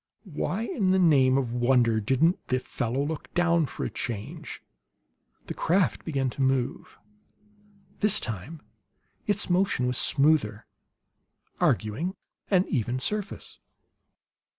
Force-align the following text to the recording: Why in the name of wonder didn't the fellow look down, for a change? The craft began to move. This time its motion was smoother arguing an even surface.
Why 0.33 0.63
in 0.63 0.89
the 0.89 0.97
name 0.97 1.37
of 1.37 1.53
wonder 1.53 1.99
didn't 1.99 2.47
the 2.47 2.59
fellow 2.59 3.05
look 3.05 3.31
down, 3.35 3.67
for 3.67 3.85
a 3.85 3.89
change? 3.91 4.63
The 5.45 5.53
craft 5.53 6.03
began 6.05 6.31
to 6.31 6.41
move. 6.41 6.97
This 7.99 8.19
time 8.19 8.63
its 9.27 9.47
motion 9.47 9.85
was 9.85 9.99
smoother 9.99 10.65
arguing 11.59 12.15
an 12.49 12.65
even 12.67 12.99
surface. 12.99 13.59